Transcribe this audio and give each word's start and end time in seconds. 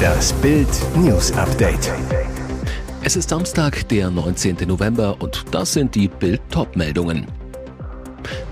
Das 0.00 0.32
Bild 0.34 0.68
News 0.96 1.32
Update. 1.32 1.92
Es 3.02 3.16
ist 3.16 3.30
Samstag, 3.30 3.88
der 3.88 4.10
19. 4.10 4.56
November 4.66 5.16
und 5.20 5.44
das 5.50 5.72
sind 5.72 5.94
die 5.94 6.08
Bild 6.08 6.40
meldungen 6.74 7.26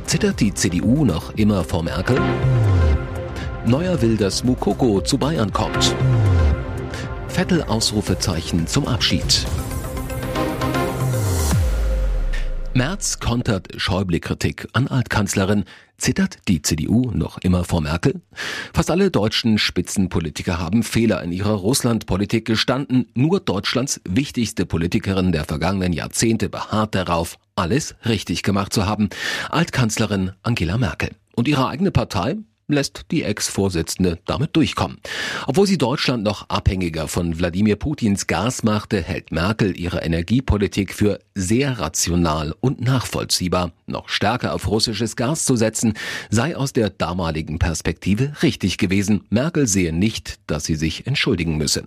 Zittert 0.06 0.41
die 0.41 0.54
CDU 0.54 1.04
noch 1.04 1.35
immer 1.35 1.64
vor 1.64 1.83
Merkel? 1.83 2.19
Neuer 3.67 4.01
will, 4.01 4.17
dass 4.17 4.43
Mukoko 4.43 5.03
zu 5.03 5.19
Bayern 5.19 5.53
kommt. 5.53 5.95
Vettel 7.29 7.63
Ausrufezeichen 7.65 8.67
zum 8.67 8.88
Abschied. 8.88 9.47
Merz 12.79 13.19
kontert 13.19 13.71
Schäuble-Kritik 13.76 14.69
an 14.72 14.87
Altkanzlerin. 14.87 15.65
Zittert 15.97 16.38
die 16.47 16.62
CDU 16.62 17.11
noch 17.11 17.38
immer 17.38 17.65
vor 17.65 17.80
Merkel? 17.80 18.20
Fast 18.73 18.93
alle 18.93 19.11
deutschen 19.11 19.59
Spitzenpolitiker 19.59 20.61
haben 20.61 20.84
Fehler 20.84 21.21
in 21.25 21.33
ihrer 21.33 21.55
Russlandpolitik 21.55 22.45
gestanden. 22.45 23.09
Nur 23.15 23.41
Deutschlands 23.41 24.01
wichtigste 24.09 24.65
Politikerin 24.65 25.33
der 25.33 25.45
vergangenen 25.45 25.93
Jahrzehnte 25.93 26.49
beharrt 26.49 26.95
darauf, 26.95 27.41
alles 27.57 27.97
richtig 28.07 28.45
gemacht 28.45 28.73
zu 28.73 28.87
haben. 28.87 29.09
Altkanzlerin 29.51 30.30
Angela 30.45 30.79
Merkel. 30.79 31.10
Und 31.35 31.49
ihre 31.49 31.66
eigene 31.66 31.91
Partei 31.91 32.37
lässt 32.69 33.07
die 33.11 33.23
Ex-Vorsitzende 33.23 34.19
damit 34.27 34.55
durchkommen. 34.55 34.99
Obwohl 35.47 35.67
sie 35.67 35.79
Deutschland 35.79 36.23
noch 36.23 36.49
abhängiger 36.51 37.09
von 37.09 37.39
Wladimir 37.39 37.77
Putins 37.77 38.27
Gas 38.27 38.63
machte, 38.63 39.03
hält 39.03 39.33
Merkel 39.33 39.79
ihre 39.79 40.01
Energiepolitik 40.01 40.93
für 40.93 41.19
sehr 41.35 41.79
rational 41.79 42.55
und 42.61 42.81
nachvollziehbar. 42.83 43.73
Noch 43.87 44.11
stärker 44.11 44.55
auf 44.55 44.69
russisches 44.69 45.17
Gas 45.17 45.47
zu 45.47 45.57
setzen, 45.57 45.95
sei 46.29 46.57
aus 46.57 46.75
der 46.75 46.91
damaligen 46.91 47.59
Perspektive 47.59 48.35
richtig 48.43 48.77
gewesen. 48.77 49.25
Merkel 49.30 49.66
sehe 49.66 49.93
nicht, 49.93 50.39
dass 50.47 50.65
sie 50.65 50.75
sich 50.75 51.07
entschuldigen 51.07 51.57
müsse. 51.57 51.85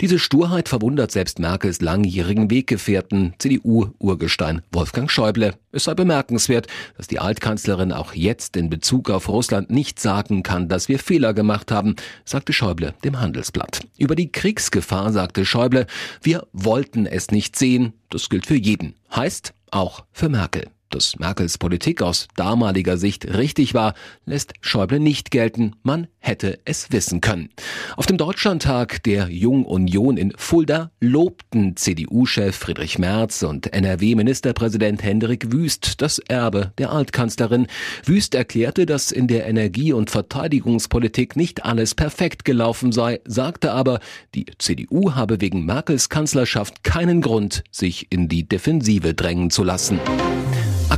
Diese 0.00 0.20
Sturheit 0.20 0.68
verwundert 0.68 1.10
selbst 1.10 1.40
Merkels 1.40 1.80
langjährigen 1.80 2.50
Weggefährten, 2.50 3.34
CDU-Urgestein 3.38 4.62
Wolfgang 4.70 5.10
Schäuble. 5.10 5.54
Es 5.72 5.84
sei 5.84 5.94
bemerkenswert, 5.94 6.66
dass 6.96 7.06
die 7.06 7.20
Altkanzlerin 7.20 7.92
auch 7.92 8.12
jetzt 8.12 8.56
in 8.56 8.70
Bezug 8.70 9.08
auf 9.08 9.28
Russland 9.28 9.70
nicht 9.70 10.00
sagen 10.00 10.42
kann, 10.42 10.68
dass 10.68 10.88
wir 10.88 10.98
Fehler 10.98 11.32
gemacht 11.32 11.70
haben, 11.70 11.94
sagte 12.24 12.52
Schäuble 12.52 12.94
dem 13.04 13.20
Handelsblatt. 13.20 13.80
Über 13.96 14.16
die 14.16 14.32
Kriegsgefahr 14.32 15.12
sagte 15.12 15.44
Schäuble, 15.44 15.86
wir 16.22 16.46
wollten 16.52 17.06
es 17.06 17.30
nicht 17.30 17.56
sehen, 17.56 17.92
das 18.08 18.28
gilt 18.28 18.46
für 18.46 18.56
jeden. 18.56 18.94
Heißt 19.14 19.54
auch 19.70 20.04
für 20.12 20.28
Merkel. 20.28 20.70
Dass 20.90 21.20
Merkels 21.20 21.56
Politik 21.56 22.02
aus 22.02 22.26
damaliger 22.34 22.96
Sicht 22.96 23.24
richtig 23.24 23.74
war, 23.74 23.94
lässt 24.26 24.54
Schäuble 24.60 24.98
nicht 24.98 25.30
gelten. 25.30 25.76
Man 25.84 26.08
hätte 26.18 26.58
es 26.64 26.90
wissen 26.90 27.20
können. 27.20 27.50
Auf 27.96 28.06
dem 28.06 28.16
Deutschlandtag 28.16 29.00
der 29.04 29.28
Jung 29.28 29.64
Union 29.64 30.16
in 30.16 30.32
Fulda 30.36 30.90
lobten 31.00 31.76
CDU-Chef 31.76 32.56
Friedrich 32.56 32.98
Merz 32.98 33.44
und 33.44 33.72
NRW-Ministerpräsident 33.72 35.04
Hendrik 35.04 35.52
Wüst 35.52 36.02
das 36.02 36.18
Erbe 36.18 36.72
der 36.78 36.90
Altkanzlerin. 36.90 37.68
Wüst 38.04 38.34
erklärte, 38.34 38.84
dass 38.84 39.12
in 39.12 39.28
der 39.28 39.46
Energie- 39.46 39.92
und 39.92 40.10
Verteidigungspolitik 40.10 41.36
nicht 41.36 41.64
alles 41.64 41.94
perfekt 41.94 42.44
gelaufen 42.44 42.90
sei, 42.90 43.20
sagte 43.24 43.70
aber, 43.70 44.00
die 44.34 44.46
CDU 44.58 45.14
habe 45.14 45.40
wegen 45.40 45.64
Merkels 45.64 46.08
Kanzlerschaft 46.08 46.82
keinen 46.82 47.20
Grund, 47.20 47.62
sich 47.70 48.08
in 48.10 48.28
die 48.28 48.48
Defensive 48.48 49.14
drängen 49.14 49.50
zu 49.50 49.62
lassen. 49.62 50.00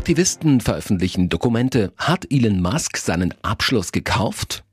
Aktivisten 0.03 0.61
veröffentlichen 0.61 1.28
Dokumente. 1.28 1.92
Hat 1.97 2.27
Elon 2.28 2.61
Musk 2.61 2.97
seinen 2.97 3.33
Abschluss 3.42 3.92
gekauft? 3.92 4.64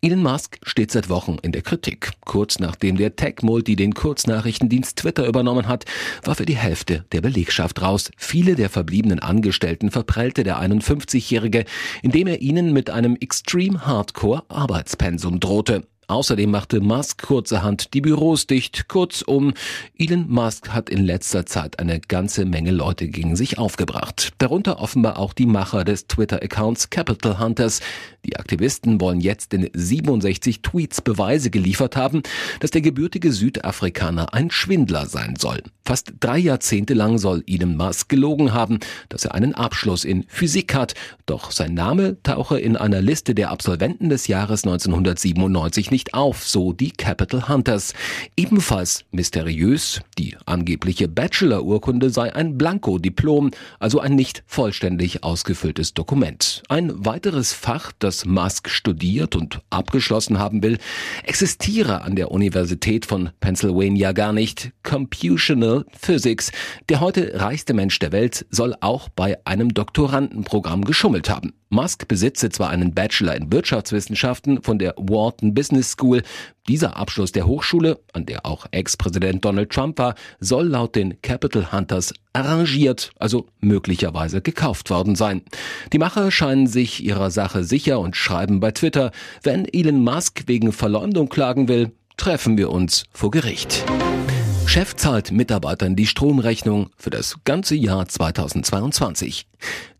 Elon 0.00 0.22
Musk 0.22 0.56
steht 0.62 0.92
seit 0.92 1.08
Wochen 1.08 1.36
in 1.42 1.50
der 1.50 1.62
Kritik. 1.62 2.12
Kurz 2.24 2.60
nachdem 2.60 2.96
der 2.96 3.16
Tech-Multi 3.16 3.74
den 3.74 3.92
Kurznachrichtendienst 3.92 4.96
Twitter 4.96 5.26
übernommen 5.26 5.66
hat, 5.66 5.84
war 6.22 6.36
für 6.36 6.46
die 6.46 6.56
Hälfte 6.56 7.04
der 7.10 7.22
Belegschaft 7.22 7.82
raus. 7.82 8.12
Viele 8.16 8.54
der 8.54 8.70
verbliebenen 8.70 9.18
Angestellten 9.18 9.90
verprellte 9.90 10.44
der 10.44 10.62
51-Jährige, 10.62 11.64
indem 12.02 12.28
er 12.28 12.40
ihnen 12.40 12.72
mit 12.72 12.88
einem 12.88 13.16
Extreme 13.16 13.84
Hardcore 13.84 14.44
Arbeitspensum 14.48 15.40
drohte. 15.40 15.88
Außerdem 16.10 16.50
machte 16.50 16.80
Musk 16.80 17.20
kurzerhand 17.20 17.92
die 17.92 18.00
Büros 18.00 18.46
dicht. 18.46 18.88
Kurzum, 18.88 19.52
Elon 19.98 20.24
Musk 20.30 20.70
hat 20.70 20.88
in 20.88 21.04
letzter 21.04 21.44
Zeit 21.44 21.78
eine 21.78 22.00
ganze 22.00 22.46
Menge 22.46 22.70
Leute 22.70 23.08
gegen 23.08 23.36
sich 23.36 23.58
aufgebracht. 23.58 24.32
Darunter 24.38 24.80
offenbar 24.80 25.18
auch 25.18 25.34
die 25.34 25.44
Macher 25.44 25.84
des 25.84 26.06
Twitter-Accounts 26.06 26.88
Capital 26.88 27.38
Hunters. 27.38 27.80
Die 28.24 28.36
Aktivisten 28.36 29.02
wollen 29.02 29.20
jetzt 29.20 29.52
in 29.52 29.68
67 29.74 30.62
Tweets 30.62 31.02
Beweise 31.02 31.50
geliefert 31.50 31.94
haben, 31.94 32.22
dass 32.60 32.70
der 32.70 32.80
gebürtige 32.80 33.30
Südafrikaner 33.30 34.32
ein 34.32 34.50
Schwindler 34.50 35.04
sein 35.04 35.34
soll. 35.38 35.62
Fast 35.84 36.12
drei 36.20 36.38
Jahrzehnte 36.38 36.94
lang 36.94 37.18
soll 37.18 37.44
Elon 37.46 37.76
Musk 37.76 38.08
gelogen 38.08 38.54
haben, 38.54 38.78
dass 39.10 39.26
er 39.26 39.34
einen 39.34 39.54
Abschluss 39.54 40.04
in 40.04 40.24
Physik 40.28 40.74
hat. 40.74 40.94
Doch 41.26 41.50
sein 41.50 41.74
Name 41.74 42.22
tauche 42.22 42.58
in 42.58 42.76
einer 42.76 43.02
Liste 43.02 43.34
der 43.34 43.50
Absolventen 43.50 44.08
des 44.08 44.26
Jahres 44.26 44.64
1997 44.64 45.90
nicht 45.90 45.97
nicht 45.98 46.14
auf, 46.14 46.46
so 46.46 46.72
die 46.72 46.92
Capital 46.92 47.48
Hunters. 47.48 47.92
Ebenfalls 48.36 49.04
mysteriös, 49.10 50.00
die 50.16 50.36
angebliche 50.46 51.08
Bachelor-Urkunde 51.08 52.10
sei 52.10 52.32
ein 52.32 52.56
Blanko-Diplom, 52.56 53.50
also 53.80 53.98
ein 53.98 54.14
nicht 54.14 54.44
vollständig 54.46 55.24
ausgefülltes 55.24 55.94
Dokument. 55.94 56.62
Ein 56.68 57.04
weiteres 57.04 57.52
Fach, 57.52 57.90
das 57.98 58.26
Musk 58.26 58.68
studiert 58.68 59.34
und 59.34 59.60
abgeschlossen 59.70 60.38
haben 60.38 60.62
will, 60.62 60.78
existiere 61.24 62.02
an 62.02 62.14
der 62.14 62.30
Universität 62.30 63.04
von 63.04 63.30
Pennsylvania 63.40 64.12
gar 64.12 64.32
nicht. 64.32 64.70
Computational 64.84 65.84
Physics. 66.00 66.52
Der 66.88 67.00
heute 67.00 67.32
reichste 67.34 67.74
Mensch 67.74 67.98
der 67.98 68.12
Welt 68.12 68.46
soll 68.50 68.76
auch 68.80 69.08
bei 69.08 69.36
einem 69.44 69.74
Doktorandenprogramm 69.74 70.84
geschummelt 70.84 71.28
haben. 71.28 71.54
Musk 71.70 72.08
besitze 72.08 72.48
zwar 72.50 72.70
einen 72.70 72.94
Bachelor 72.94 73.36
in 73.36 73.52
Wirtschaftswissenschaften 73.52 74.62
von 74.62 74.78
der 74.78 74.94
Wharton 74.96 75.54
Business 75.54 75.92
School. 75.92 76.22
Dieser 76.66 76.96
Abschluss 76.96 77.32
der 77.32 77.46
Hochschule, 77.46 78.00
an 78.12 78.26
der 78.26 78.46
auch 78.46 78.66
Ex-Präsident 78.70 79.44
Donald 79.44 79.70
Trump 79.70 79.98
war, 79.98 80.14
soll 80.40 80.68
laut 80.68 80.96
den 80.96 81.20
Capital 81.20 81.70
Hunters 81.72 82.14
arrangiert, 82.32 83.10
also 83.18 83.46
möglicherweise 83.60 84.40
gekauft 84.40 84.90
worden 84.90 85.14
sein. 85.14 85.42
Die 85.92 85.98
Macher 85.98 86.30
scheinen 86.30 86.66
sich 86.66 87.04
ihrer 87.04 87.30
Sache 87.30 87.64
sicher 87.64 88.00
und 88.00 88.16
schreiben 88.16 88.60
bei 88.60 88.70
Twitter, 88.70 89.12
wenn 89.42 89.66
Elon 89.66 90.02
Musk 90.02 90.44
wegen 90.46 90.72
Verleumdung 90.72 91.28
klagen 91.28 91.68
will, 91.68 91.92
treffen 92.16 92.56
wir 92.58 92.70
uns 92.70 93.04
vor 93.12 93.30
Gericht. 93.30 93.84
Chef 94.68 94.94
zahlt 94.96 95.32
Mitarbeitern 95.32 95.96
die 95.96 96.06
Stromrechnung 96.06 96.90
für 96.98 97.08
das 97.08 97.38
ganze 97.44 97.74
Jahr 97.74 98.06
2022. 98.06 99.46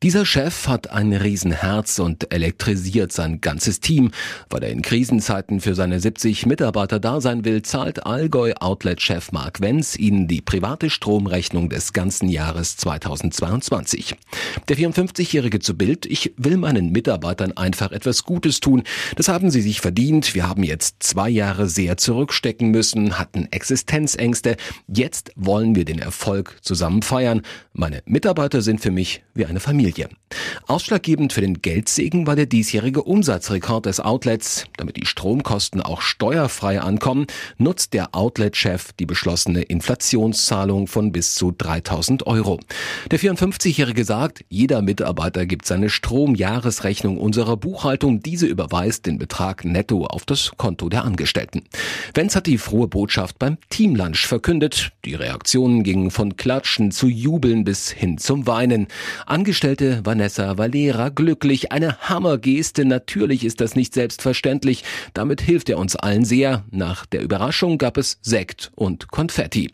Dieser 0.05 0.25
Chef 0.25 0.69
hat 0.69 0.91
ein 0.91 1.12
Riesenherz 1.12 1.99
und 1.99 2.33
elektrisiert 2.33 3.11
sein 3.11 3.41
ganzes 3.41 3.81
Team. 3.81 4.12
Weil 4.49 4.62
er 4.62 4.71
in 4.71 4.83
Krisenzeiten 4.83 5.61
für 5.61 5.75
seine 5.75 5.99
70 5.99 6.47
Mitarbeiter 6.47 7.01
da 7.01 7.21
sein 7.21 7.45
will, 7.45 7.62
zahlt 7.62 8.06
Allgäu 8.06 8.53
Outlet-Chef 8.61 9.33
Mark 9.33 9.61
Wenz 9.61 9.97
ihnen 9.97 10.29
die 10.29 10.41
private 10.41 10.89
Stromrechnung 10.89 11.69
des 11.69 11.93
ganzen 11.93 12.29
Jahres 12.29 12.77
2022. 12.77 14.15
Der 14.69 14.77
54-Jährige 14.77 15.59
zu 15.59 15.77
Bild, 15.77 16.06
ich 16.06 16.33
will 16.37 16.59
meinen 16.59 16.93
Mitarbeitern 16.93 17.56
einfach 17.56 17.91
etwas 17.91 18.23
Gutes 18.23 18.61
tun. 18.61 18.85
Das 19.17 19.27
haben 19.27 19.50
sie 19.50 19.62
sich 19.62 19.81
verdient. 19.81 20.37
Wir 20.37 20.49
haben 20.49 20.62
jetzt 20.62 21.03
zwei 21.03 21.29
Jahre 21.29 21.69
sehr 21.69 21.97
zurückstecken 21.97 22.71
müssen, 22.71 23.19
hatten 23.19 23.49
Existenzängste. 23.50 24.57
Jetzt 24.86 25.32
wollen 25.36 25.74
wir 25.74 25.84
den 25.84 25.98
Erfolg 25.98 26.58
zusammen 26.62 27.02
feiern. 27.02 27.42
Meine 27.72 28.02
Mitarbeiter 28.04 28.60
sind 28.60 28.80
für 28.80 28.91
mich 28.91 29.22
wie 29.34 29.46
eine 29.46 29.60
Familie. 29.60 30.08
Ausschlaggebend 30.66 31.32
für 31.32 31.41
den 31.41 31.62
Geldsegen 31.62 32.26
war 32.26 32.36
der 32.36 32.46
diesjährige 32.46 33.02
Umsatzrekord 33.02 33.86
des 33.86 34.00
Outlets. 34.00 34.64
Damit 34.76 34.96
die 34.96 35.06
Stromkosten 35.06 35.80
auch 35.80 36.02
steuerfrei 36.02 36.81
ankommen, 36.81 37.26
nutzt 37.56 37.94
der 37.94 38.14
Outlet-Chef 38.14 38.93
die 38.93 39.06
beschlossene 39.06 39.62
Inflationszahlung 39.62 40.87
von 40.87 41.12
bis 41.12 41.34
zu 41.34 41.52
3000 41.56 42.26
Euro. 42.26 42.61
Der 43.11 43.19
54-Jährige 43.19 44.04
sagt, 44.04 44.44
jeder 44.49 44.82
Mitarbeiter 44.82 45.46
gibt 45.46 45.66
seine 45.66 45.88
Stromjahresrechnung 45.88 47.19
unserer 47.19 47.56
Buchhaltung. 47.56 48.20
Diese 48.20 48.46
überweist 48.46 49.06
den 49.06 49.19
Betrag 49.19 49.64
netto 49.64 50.04
auf 50.04 50.26
das 50.26 50.52
Konto 50.56 50.88
der 50.88 51.04
Angestellten. 51.04 51.62
Wenz 52.14 52.37
hat 52.37 52.46
die 52.46 52.58
frohe 52.58 52.88
Botschaft 52.88 53.38
beim 53.38 53.56
Teamlunch 53.70 54.26
verkündet 54.26 54.48
verkündet. 54.49 54.93
Die 55.05 55.15
Reaktionen 55.15 55.83
gingen 55.83 56.11
von 56.11 56.37
Klatschen 56.37 56.91
zu 56.91 57.06
Jubeln 57.06 57.65
bis 57.65 57.91
hin 57.91 58.17
zum 58.17 58.47
Weinen. 58.47 58.87
Angestellte 59.27 60.00
Vanessa 60.05 60.56
Valera 60.56 61.11
glücklich, 61.11 61.71
eine 61.71 61.99
Hammergeste. 62.00 62.87
Natürlich 62.87 63.45
ist 63.45 63.61
das 63.61 63.77
nicht 63.77 63.93
selbstverständlich. 63.93 64.85
Damit 65.12 65.43
hilft 65.43 65.69
er 65.69 65.77
uns 65.77 65.97
allen 65.97 66.25
sehr. 66.25 66.65
Nach 66.71 67.05
der 67.05 67.21
Überraschung 67.21 67.77
gab 67.77 67.99
es 67.99 68.21
Sekt 68.23 68.73
und 68.75 69.09
Konfetti. 69.09 69.71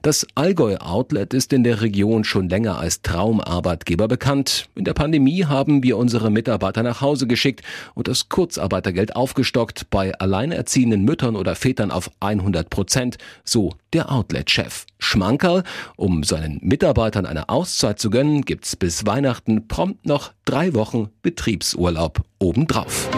Das 0.00 0.26
Allgäu 0.34 0.78
Outlet 0.78 1.34
ist 1.34 1.52
in 1.52 1.62
der 1.62 1.82
Region 1.82 2.24
schon 2.24 2.48
länger 2.48 2.78
als 2.78 3.02
Traumarbeitgeber 3.02 4.08
bekannt. 4.08 4.70
In 4.74 4.84
der 4.84 4.94
Pandemie 4.94 5.44
haben 5.44 5.82
wir 5.82 5.98
unsere 5.98 6.30
Mitarbeiter 6.30 6.82
nach 6.82 7.02
Hause 7.02 7.26
geschickt 7.26 7.60
und 7.92 8.08
das 8.08 8.30
Kurzarbeitergeld 8.30 9.16
aufgestockt 9.16 9.90
bei 9.90 10.14
alleinerziehenden 10.18 11.02
Müttern 11.02 11.36
oder 11.36 11.54
Vätern 11.54 11.90
auf 11.90 12.10
100 12.20 12.70
Prozent, 12.70 13.18
so 13.44 13.74
der 13.94 14.12
Outlet-Chef. 14.12 14.84
Schmankerl, 14.98 15.62
um 15.96 16.24
seinen 16.24 16.58
Mitarbeitern 16.62 17.24
eine 17.24 17.48
Auszeit 17.48 17.98
zu 17.98 18.10
gönnen, 18.10 18.42
gibt's 18.42 18.76
bis 18.76 19.06
Weihnachten 19.06 19.68
prompt 19.68 20.04
noch 20.04 20.32
drei 20.44 20.74
Wochen 20.74 21.08
Betriebsurlaub 21.22 22.20
obendrauf. 22.38 23.08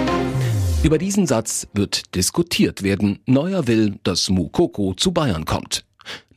Über 0.82 0.98
diesen 0.98 1.26
Satz 1.26 1.66
wird 1.72 2.14
diskutiert 2.14 2.82
werden. 2.82 3.18
Neuer 3.26 3.66
will, 3.66 3.98
dass 4.04 4.28
Mukoko 4.28 4.94
zu 4.94 5.12
Bayern 5.12 5.44
kommt. 5.44 5.84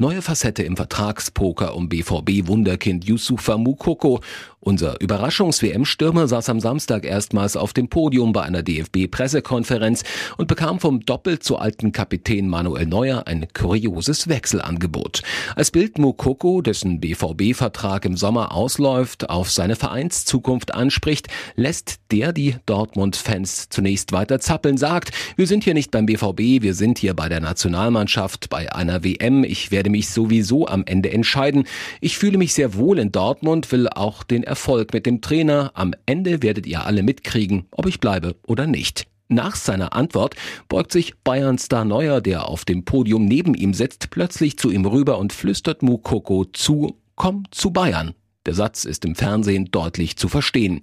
Neue 0.01 0.21
Facette 0.21 0.63
im 0.63 0.77
Vertragspoker 0.77 1.75
um 1.75 1.89
BVB-Wunderkind 1.89 3.03
Yusufa 3.03 3.57
Mukoko. 3.57 4.21
Unser 4.61 4.99
Überraschungs-WM-Stürmer 5.01 6.27
saß 6.27 6.49
am 6.49 6.59
Samstag 6.61 7.05
erstmals 7.05 7.57
auf 7.57 7.73
dem 7.73 7.89
Podium 7.89 8.33
bei 8.33 8.43
einer 8.43 8.61
DFB-Pressekonferenz 8.61 10.03
und 10.37 10.47
bekam 10.47 10.79
vom 10.79 11.01
doppelt 11.05 11.43
so 11.43 11.57
alten 11.57 11.91
Kapitän 11.91 12.47
Manuel 12.47 12.85
Neuer 12.85 13.25
ein 13.25 13.47
kurioses 13.53 14.27
Wechselangebot. 14.27 15.21
Als 15.55 15.71
Bild 15.71 15.97
Mukoko, 15.97 16.61
dessen 16.61 17.01
BVB-Vertrag 17.01 18.05
im 18.05 18.15
Sommer 18.15 18.53
ausläuft, 18.53 19.29
auf 19.29 19.49
seine 19.49 19.75
Vereinszukunft 19.75 20.73
anspricht, 20.73 21.27
lässt 21.55 21.99
der 22.11 22.33
die 22.33 22.55
Dortmund-Fans 22.65 23.69
zunächst 23.69 24.11
weiter 24.11 24.39
zappeln, 24.39 24.77
sagt, 24.77 25.11
wir 25.35 25.47
sind 25.47 25.63
hier 25.63 25.73
nicht 25.73 25.91
beim 25.91 26.05
BVB, 26.05 26.61
wir 26.61 26.73
sind 26.73 26.99
hier 26.99 27.13
bei 27.13 27.29
der 27.29 27.39
Nationalmannschaft, 27.39 28.49
bei 28.49 28.73
einer 28.73 29.03
WM, 29.03 29.43
ich 29.43 29.71
werde 29.71 29.88
mich 29.89 30.09
sowieso 30.09 30.67
am 30.67 30.83
Ende 30.85 31.11
entscheiden. 31.11 31.65
Ich 32.01 32.17
fühle 32.17 32.37
mich 32.37 32.53
sehr 32.53 32.75
wohl 32.75 32.99
in 32.99 33.11
Dortmund, 33.11 33.71
will 33.71 33.89
auch 33.89 34.23
den 34.23 34.43
Erfolg 34.43 34.93
mit 34.93 35.05
dem 35.05 35.21
Trainer. 35.21 35.71
Am 35.73 35.93
Ende 36.05 36.41
werdet 36.41 36.65
ihr 36.65 36.85
alle 36.85 37.03
mitkriegen, 37.03 37.65
ob 37.71 37.85
ich 37.85 37.99
bleibe 37.99 38.35
oder 38.45 38.67
nicht. 38.67 39.07
Nach 39.27 39.55
seiner 39.55 39.93
Antwort 39.93 40.35
beugt 40.69 40.91
sich 40.91 41.15
Bayern-Star 41.23 41.85
Neuer, 41.85 42.19
der 42.19 42.47
auf 42.47 42.65
dem 42.65 42.83
Podium 42.83 43.25
neben 43.25 43.53
ihm 43.53 43.75
sitzt, 43.75 44.09
plötzlich 44.09 44.57
zu 44.57 44.71
ihm 44.71 44.85
rüber 44.85 45.19
und 45.19 45.33
flüstert 45.33 45.83
Mukoko 45.83 46.45
zu, 46.45 46.97
komm 47.15 47.43
zu 47.51 47.71
Bayern. 47.71 48.15
Der 48.47 48.55
Satz 48.55 48.85
ist 48.85 49.05
im 49.05 49.13
Fernsehen 49.13 49.65
deutlich 49.69 50.17
zu 50.17 50.27
verstehen. 50.27 50.81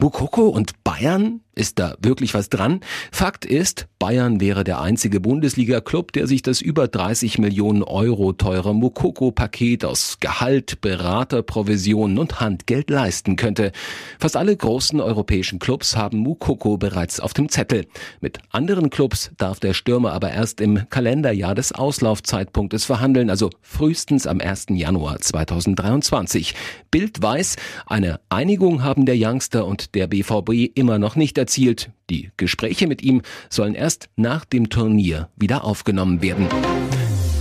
Mukoko 0.00 0.48
und 0.48 0.82
Bayern? 0.82 1.42
Ist 1.60 1.78
da 1.78 1.94
wirklich 2.00 2.32
was 2.32 2.48
dran? 2.48 2.80
Fakt 3.12 3.44
ist, 3.44 3.86
Bayern 3.98 4.40
wäre 4.40 4.64
der 4.64 4.80
einzige 4.80 5.20
Bundesliga-Club, 5.20 6.12
der 6.12 6.26
sich 6.26 6.40
das 6.40 6.62
über 6.62 6.88
30 6.88 7.38
Millionen 7.38 7.82
Euro 7.82 8.32
teure 8.32 8.74
Mukoko-Paket 8.74 9.84
aus 9.84 10.16
Gehalt, 10.20 10.80
Beraterprovisionen 10.80 12.18
und 12.18 12.40
Handgeld 12.40 12.88
leisten 12.88 13.36
könnte. 13.36 13.72
Fast 14.18 14.38
alle 14.38 14.56
großen 14.56 15.00
europäischen 15.00 15.58
Clubs 15.58 15.96
haben 15.96 16.18
Mukoko 16.20 16.78
bereits 16.78 17.20
auf 17.20 17.34
dem 17.34 17.50
Zettel. 17.50 17.86
Mit 18.22 18.38
anderen 18.52 18.88
Clubs 18.88 19.32
darf 19.36 19.60
der 19.60 19.74
Stürmer 19.74 20.12
aber 20.12 20.30
erst 20.30 20.62
im 20.62 20.88
Kalenderjahr 20.88 21.54
des 21.54 21.72
Auslaufzeitpunktes 21.72 22.86
verhandeln, 22.86 23.28
also 23.28 23.50
frühestens 23.60 24.26
am 24.26 24.40
1. 24.40 24.66
Januar 24.70 25.18
2023. 25.18 26.54
Bild 26.90 27.20
weiß, 27.20 27.56
eine 27.86 28.20
Einigung 28.30 28.82
haben 28.82 29.04
der 29.04 29.16
Youngster 29.18 29.66
und 29.66 29.89
der 29.94 30.06
BVB 30.06 30.70
immer 30.74 30.98
noch 30.98 31.16
nicht 31.16 31.38
erzielt. 31.38 31.90
Die 32.08 32.30
Gespräche 32.36 32.86
mit 32.86 33.02
ihm 33.02 33.22
sollen 33.48 33.74
erst 33.74 34.08
nach 34.16 34.44
dem 34.44 34.68
Turnier 34.68 35.28
wieder 35.36 35.64
aufgenommen 35.64 36.22
werden. 36.22 36.48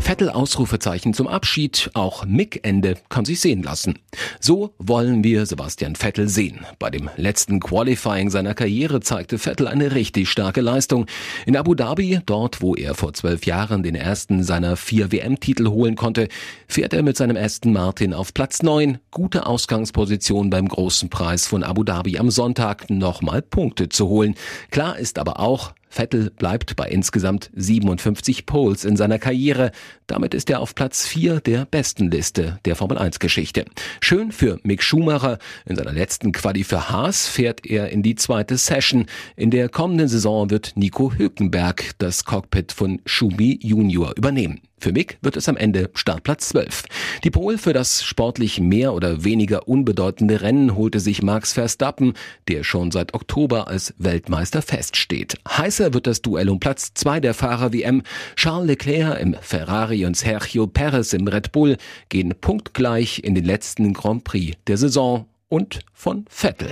Vettel 0.10 0.32
Ausrufezeichen 0.32 1.14
zum 1.14 1.28
Abschied, 1.28 1.92
auch 1.94 2.26
Mick-Ende 2.26 2.96
kann 3.10 3.26
sich 3.26 3.42
sehen 3.42 3.62
lassen. 3.62 4.00
So 4.40 4.74
wollen 4.80 5.24
wir 5.24 5.46
Sebastian 5.46 5.96
Vettel 5.96 6.28
sehen. 6.28 6.66
Bei 6.80 6.90
dem 6.90 7.12
letzten 7.16 7.60
Qualifying 7.60 8.32
seiner 8.32 8.56
Karriere 8.56 9.02
zeigte 9.02 9.38
Vettel 9.38 9.68
eine 9.68 9.94
richtig 9.94 10.28
starke 10.28 10.62
Leistung. 10.62 11.06
In 11.46 11.56
Abu 11.56 11.76
Dhabi, 11.76 12.22
dort 12.26 12.64
wo 12.64 12.74
er 12.74 12.96
vor 12.96 13.14
zwölf 13.14 13.46
Jahren 13.46 13.84
den 13.84 13.94
ersten 13.94 14.42
seiner 14.42 14.78
vier 14.78 15.12
WM-Titel 15.12 15.68
holen 15.68 15.96
konnte, 15.96 16.28
fährt 16.68 16.96
er 16.96 17.04
mit 17.04 17.16
seinem 17.16 17.38
Aston 17.38 17.72
Martin 17.72 18.16
auf 18.16 18.34
Platz 18.34 18.64
neun. 18.64 18.98
Gute 19.12 19.46
Ausgangsposition 19.46 20.50
beim 20.50 20.70
großen 20.70 21.12
Preis 21.12 21.46
von 21.46 21.64
Abu 21.64 21.84
Dhabi 21.84 22.18
am 22.18 22.32
Sonntag 22.32 22.90
nochmal 22.90 23.44
Punkte 23.44 23.90
zu 23.90 24.08
holen. 24.08 24.34
Klar 24.72 24.98
ist 24.98 25.20
aber 25.20 25.40
auch, 25.40 25.76
Vettel 25.90 26.30
bleibt 26.30 26.76
bei 26.76 26.88
insgesamt 26.88 27.50
57 27.56 28.46
Poles 28.46 28.86
in 28.86 28.96
seiner 28.96 29.20
Karriere. 29.20 29.72
Damit 30.08 30.34
ist 30.34 30.50
er 30.50 30.60
auf 30.60 30.76
Platz 30.76 31.06
4 31.08 31.42
der 31.42 31.66
besten 31.66 32.12
Liste 32.12 32.60
der 32.66 32.76
Formel 32.76 32.98
1 32.98 33.20
Geschichte. 33.20 33.66
Schön 34.00 34.32
für 34.32 34.60
Mick 34.64 34.84
Schumacher. 34.84 35.40
In 35.66 35.76
seiner 35.76 35.92
letzten 35.92 36.32
Quali 36.32 36.64
für 36.64 36.90
Haas 36.90 37.28
fährt 37.28 37.66
er 37.66 37.90
in 37.90 38.04
die 38.04 38.16
zweite 38.16 38.58
Session. 38.58 39.08
In 39.36 39.52
der 39.52 39.68
kommenden 39.68 40.08
Saison 40.08 40.50
wird 40.50 40.74
Nico 40.76 41.12
Hülkenberg 41.12 41.92
das 41.98 42.24
Cockpit 42.24 42.72
von 42.72 43.02
Schumi 43.06 43.60
Junior 43.62 44.14
übernehmen. 44.16 44.62
Für 44.80 44.94
Mick 44.94 45.18
wird 45.22 45.36
es 45.36 45.50
am 45.50 45.58
Ende 45.58 45.90
Startplatz 45.94 46.50
12. 46.50 46.86
Die 47.24 47.32
Pole 47.32 47.58
für 47.58 47.74
das 47.74 48.04
sportlich 48.04 48.62
mehr 48.62 48.94
oder 48.94 49.26
weniger 49.26 49.68
unbedeutende 49.68 50.42
Rennen 50.42 50.76
holte 50.76 51.02
sich 51.02 51.22
Max 51.22 51.52
Verstappen, 51.54 52.14
der 52.48 52.64
schon 52.64 52.92
seit 52.92 53.14
Oktober 53.14 53.68
als 53.68 53.94
Weltmeister 53.98 54.62
feststeht. 54.62 55.38
Heißer 55.48 55.94
wird 55.94 56.08
das 56.08 56.22
Duell 56.22 56.50
um 56.50 56.60
Platz 56.60 56.94
2 56.94 57.20
der 57.20 57.34
Fahrer-WM. 57.34 58.04
Charles 58.36 58.68
Leclerc 58.68 59.20
im 59.20 59.36
Ferrari 59.42 60.06
und 60.06 60.16
Sergio 60.16 60.68
Perez 60.68 61.12
im 61.14 61.28
Red 61.28 61.52
Bull 61.52 61.76
gehen 62.08 62.34
punktgleich 62.40 63.22
in 63.24 63.36
den 63.36 63.46
letzten 63.46 63.94
Grand 63.94 64.24
Prix 64.24 64.58
der 64.68 64.78
Saison 64.78 65.26
und 65.50 65.82
von 65.94 66.26
Vettel. 66.30 66.70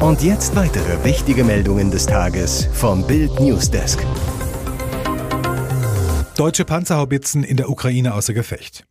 Und 0.00 0.22
jetzt 0.22 0.54
weitere 0.56 1.04
wichtige 1.04 1.44
Meldungen 1.44 1.90
des 1.90 2.06
Tages 2.06 2.68
vom 2.72 3.06
Bild 3.06 3.40
Newsdesk. 3.40 4.04
Deutsche 6.36 6.64
Panzerhaubitzen 6.64 7.44
in 7.44 7.56
der 7.56 7.70
Ukraine 7.70 8.12
außer 8.12 8.34
Gefecht. 8.34 8.84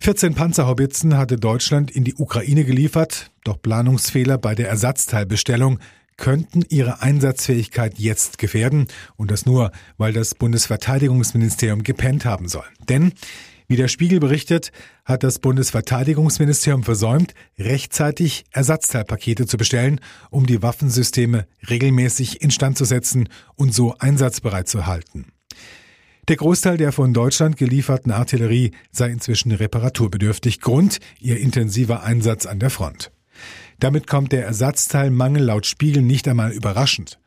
14 0.00 0.34
Panzerhaubitzen 0.34 1.16
hatte 1.16 1.36
Deutschland 1.36 1.88
in 1.88 2.02
die 2.02 2.14
Ukraine 2.14 2.64
geliefert, 2.64 3.30
doch 3.44 3.62
Planungsfehler 3.62 4.38
bei 4.38 4.56
der 4.56 4.68
Ersatzteilbestellung 4.68 5.78
könnten 6.16 6.64
ihre 6.68 7.00
Einsatzfähigkeit 7.00 8.00
jetzt 8.00 8.38
gefährden 8.38 8.88
und 9.14 9.30
das 9.30 9.46
nur, 9.46 9.70
weil 9.98 10.12
das 10.12 10.34
Bundesverteidigungsministerium 10.34 11.84
gepennt 11.84 12.24
haben 12.24 12.48
soll. 12.48 12.66
Denn 12.88 13.12
wie 13.68 13.76
der 13.76 13.86
Spiegel 13.86 14.18
berichtet, 14.18 14.72
hat 15.04 15.22
das 15.22 15.38
Bundesverteidigungsministerium 15.38 16.82
versäumt, 16.82 17.34
rechtzeitig 17.56 18.46
Ersatzteilpakete 18.50 19.46
zu 19.46 19.58
bestellen, 19.58 20.00
um 20.30 20.44
die 20.44 20.60
Waffensysteme 20.60 21.46
regelmäßig 21.70 22.42
instand 22.42 22.76
zu 22.76 22.84
setzen 22.84 23.28
und 23.54 23.72
so 23.72 23.94
einsatzbereit 23.98 24.66
zu 24.66 24.86
halten. 24.86 25.26
Der 26.28 26.36
Großteil 26.36 26.76
der 26.76 26.92
von 26.92 27.14
Deutschland 27.14 27.56
gelieferten 27.56 28.12
Artillerie 28.12 28.72
sei 28.92 29.08
inzwischen 29.08 29.50
reparaturbedürftig. 29.50 30.60
Grund 30.60 30.98
ihr 31.20 31.40
intensiver 31.40 32.02
Einsatz 32.02 32.44
an 32.44 32.58
der 32.58 32.68
Front. 32.68 33.10
Damit 33.80 34.06
kommt 34.06 34.32
der 34.32 34.44
Ersatzteilmangel 34.44 35.42
laut 35.42 35.64
Spiegel 35.64 36.02
nicht 36.02 36.28
einmal 36.28 36.52
überraschend. 36.52 37.18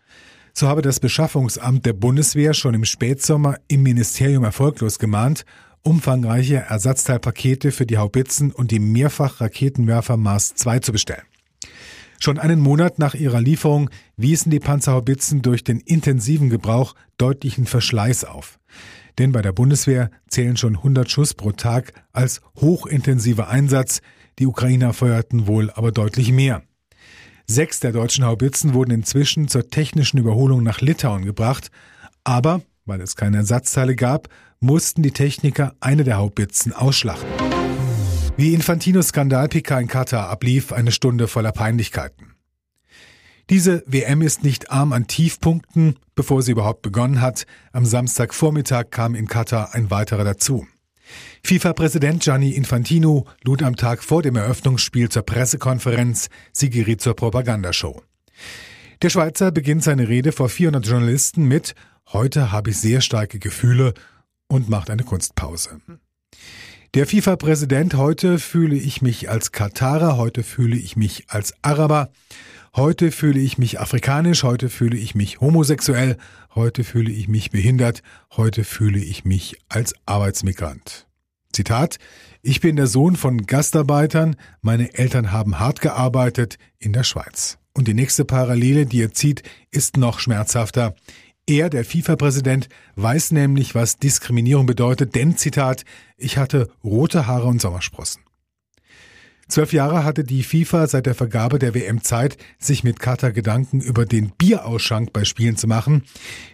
So 0.53 0.67
habe 0.67 0.84
das 0.84 1.00
Beschaffungsamt 1.00 1.84
der 1.88 1.93
Bundeswehr 1.93 2.53
schon 2.53 2.75
im 2.75 2.86
Spätsommer 2.86 3.55
im 3.67 3.81
Ministerium 3.81 4.43
erfolglos 4.43 5.00
gemahnt, 5.00 5.46
umfangreiche 5.81 6.58
Ersatzteilpakete 6.58 7.72
für 7.72 7.88
die 7.88 7.98
Haubitzen 7.98 8.51
und 8.51 8.70
die 8.70 8.79
Mehrfachraketenwerfer 8.79 10.17
Mars 10.17 10.53
2 10.53 10.79
zu 10.79 10.91
bestellen. 10.91 11.30
Schon 12.23 12.37
einen 12.37 12.59
Monat 12.59 12.99
nach 12.99 13.15
ihrer 13.15 13.41
Lieferung 13.41 13.89
wiesen 14.15 14.51
die 14.51 14.59
Panzerhaubitzen 14.59 15.41
durch 15.41 15.63
den 15.63 15.79
intensiven 15.79 16.51
Gebrauch 16.51 16.93
deutlichen 17.17 17.65
Verschleiß 17.65 18.25
auf. 18.25 18.59
Denn 19.17 19.31
bei 19.31 19.41
der 19.41 19.53
Bundeswehr 19.53 20.11
zählen 20.29 20.55
schon 20.55 20.75
100 20.75 21.09
Schuss 21.09 21.33
pro 21.33 21.51
Tag 21.51 21.93
als 22.13 22.41
hochintensiver 22.57 23.49
Einsatz, 23.49 24.01
die 24.37 24.45
Ukrainer 24.45 24.93
feuerten 24.93 25.47
wohl 25.47 25.71
aber 25.71 25.91
deutlich 25.91 26.31
mehr. 26.31 26.61
Sechs 27.47 27.79
der 27.79 27.91
deutschen 27.91 28.23
Haubitzen 28.23 28.75
wurden 28.75 28.91
inzwischen 28.91 29.47
zur 29.47 29.69
technischen 29.69 30.19
Überholung 30.19 30.61
nach 30.61 30.79
Litauen 30.79 31.25
gebracht, 31.25 31.71
aber, 32.23 32.61
weil 32.85 33.01
es 33.01 33.15
keine 33.15 33.37
Ersatzteile 33.37 33.95
gab, 33.95 34.29
mussten 34.59 35.01
die 35.01 35.11
Techniker 35.11 35.73
eine 35.79 36.03
der 36.03 36.17
Haubitzen 36.17 36.71
ausschlachten. 36.71 37.40
Wie 38.41 38.55
Infantinos 38.55 39.10
Skandal-PK 39.10 39.81
in 39.81 39.88
Katar 39.88 40.27
ablief, 40.27 40.71
eine 40.74 40.91
Stunde 40.91 41.27
voller 41.27 41.51
Peinlichkeiten. 41.51 42.33
Diese 43.51 43.83
WM 43.86 44.24
ist 44.24 44.43
nicht 44.43 44.71
arm 44.71 44.93
an 44.93 45.05
Tiefpunkten, 45.05 46.00
bevor 46.15 46.41
sie 46.41 46.53
überhaupt 46.53 46.81
begonnen 46.81 47.21
hat. 47.21 47.45
Am 47.71 47.86
Samstagvormittag 47.86 48.86
kam 48.89 49.13
in 49.13 49.27
Katar 49.27 49.75
ein 49.75 49.91
weiterer 49.91 50.24
dazu. 50.24 50.65
FIFA-Präsident 51.43 52.24
Gianni 52.24 52.53
Infantino 52.53 53.27
lud 53.43 53.62
am 53.62 53.75
Tag 53.75 54.03
vor 54.03 54.24
dem 54.24 54.36
Eröffnungsspiel 54.36 55.10
zur 55.10 55.21
Pressekonferenz. 55.21 56.29
Sie 56.51 56.71
geriet 56.71 57.00
zur 57.00 57.15
Propagandashow. 57.15 58.01
Der 59.03 59.12
Schweizer 59.12 59.51
beginnt 59.51 59.83
seine 59.83 60.07
Rede 60.07 60.31
vor 60.31 60.50
400 60.50 60.83
Journalisten 60.83 61.43
mit 61.43 61.75
Heute 62.12 62.51
habe 62.51 62.71
ich 62.71 62.79
sehr 62.79 63.01
starke 63.01 63.38
Gefühle 63.38 63.93
und 64.48 64.67
macht 64.67 64.89
eine 64.89 65.03
Kunstpause. 65.03 65.79
Der 66.93 67.07
FIFA-Präsident, 67.07 67.93
heute 67.93 68.38
fühle 68.38 68.75
ich 68.75 69.01
mich 69.01 69.29
als 69.29 69.53
Katarer, 69.53 70.17
heute 70.17 70.43
fühle 70.43 70.75
ich 70.75 70.98
mich 70.98 71.24
als 71.29 71.53
Araber, 71.62 72.10
heute 72.75 73.13
fühle 73.13 73.39
ich 73.39 73.57
mich 73.57 73.79
afrikanisch, 73.79 74.43
heute 74.43 74.69
fühle 74.69 74.98
ich 74.98 75.15
mich 75.15 75.39
homosexuell, 75.39 76.17
heute 76.53 76.83
fühle 76.83 77.10
ich 77.10 77.29
mich 77.29 77.50
behindert, 77.50 78.03
heute 78.36 78.65
fühle 78.65 79.00
ich 79.00 79.24
mich 79.24 79.55
als 79.69 79.93
Arbeitsmigrant. 80.05 81.07
Zitat 81.53 81.95
Ich 82.41 82.60
bin 82.60 82.75
der 82.75 82.88
Sohn 82.88 83.15
von 83.15 83.45
Gastarbeitern, 83.45 84.36
meine 84.60 84.93
Eltern 84.93 85.31
haben 85.31 85.60
hart 85.60 85.79
gearbeitet 85.79 86.57
in 86.77 86.91
der 86.91 87.05
Schweiz. 87.05 87.57
Und 87.74 87.88
die 87.88 87.93
nächste 87.93 88.25
Parallele, 88.25 88.86
die 88.86 89.01
er 89.01 89.13
zieht, 89.13 89.43
ist 89.71 89.95
noch 89.95 90.19
schmerzhafter. 90.19 90.93
Er, 91.48 91.69
der 91.69 91.83
FIFA-Präsident, 91.83 92.69
weiß 92.95 93.31
nämlich, 93.31 93.75
was 93.75 93.98
Diskriminierung 93.98 94.65
bedeutet, 94.65 95.15
denn, 95.15 95.38
Zitat, 95.38 95.83
ich 96.17 96.38
hatte 96.38 96.69
rote 96.83 97.27
Haare 97.27 97.48
und 97.48 97.62
Sommersprossen. 97.62 98.21
Zwölf 99.51 99.74
Jahre 99.74 100.05
hatte 100.05 100.24
die 100.24 100.43
FIFA 100.43 100.88
seit 100.88 101.07
der 101.07 101.13
Vergabe 101.13 101.60
der 101.60 101.74
WM 101.74 102.01
Zeit, 102.01 102.38
sich 102.57 102.86
mit 102.86 103.01
Katar 103.01 103.33
Gedanken 103.33 103.81
über 103.81 104.05
den 104.05 104.31
Bierausschank 104.38 105.12
bei 105.12 105.25
Spielen 105.25 105.57
zu 105.57 105.67
machen. 105.67 106.03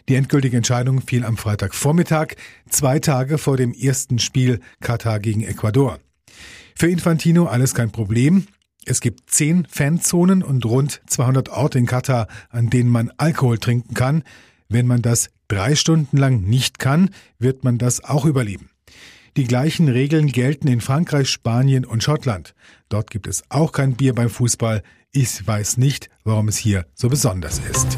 Die 0.10 0.16
endgültige 0.16 0.58
Entscheidung 0.58 1.02
fiel 1.02 1.24
am 1.24 1.38
Freitagvormittag, 1.38 2.30
zwei 2.68 2.98
Tage 2.98 3.38
vor 3.38 3.56
dem 3.56 3.72
ersten 3.72 4.18
Spiel 4.18 4.62
Katar 4.82 5.20
gegen 5.20 5.44
Ecuador. 5.44 6.00
Für 6.74 6.90
Infantino 6.90 7.46
alles 7.46 7.76
kein 7.76 7.92
Problem. 7.92 8.48
Es 8.84 9.00
gibt 9.00 9.30
zehn 9.30 9.68
Fanzonen 9.70 10.42
und 10.42 10.66
rund 10.66 11.02
200 11.06 11.50
Orte 11.50 11.78
in 11.78 11.86
Katar, 11.86 12.28
an 12.50 12.72
denen 12.72 12.90
man 12.90 13.12
Alkohol 13.18 13.60
trinken 13.60 13.94
kann. 13.94 14.24
Wenn 14.70 14.88
man 14.88 15.02
das 15.02 15.30
drei 15.48 15.76
Stunden 15.76 16.18
lang 16.18 16.42
nicht 16.42 16.80
kann, 16.80 17.10
wird 17.40 17.64
man 17.64 17.78
das 17.78 18.04
auch 18.04 18.26
überleben. 18.26 18.70
Die 19.38 19.46
gleichen 19.46 19.88
Regeln 19.88 20.28
gelten 20.28 20.68
in 20.68 20.82
Frankreich, 20.82 21.30
Spanien 21.30 21.86
und 21.86 22.04
Schottland. 22.04 22.56
Dort 22.90 23.12
gibt 23.12 23.28
es 23.28 23.44
auch 23.50 23.72
kein 23.72 23.94
Bier 23.94 24.16
beim 24.16 24.30
Fußball. 24.30 24.82
Ich 25.12 25.46
weiß 25.46 25.78
nicht, 25.78 26.10
warum 26.24 26.48
es 26.48 26.58
hier 26.58 26.86
so 26.96 27.08
besonders 27.08 27.60
ist. 27.60 27.98